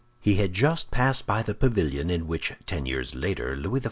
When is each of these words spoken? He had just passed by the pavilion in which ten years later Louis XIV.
He 0.19 0.33
had 0.33 0.53
just 0.53 0.89
passed 0.89 1.27
by 1.27 1.43
the 1.43 1.53
pavilion 1.53 2.09
in 2.09 2.25
which 2.25 2.51
ten 2.65 2.87
years 2.87 3.13
later 3.13 3.55
Louis 3.55 3.79
XIV. 3.79 3.79